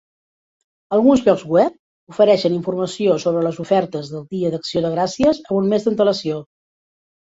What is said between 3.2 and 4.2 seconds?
sobre les ofertes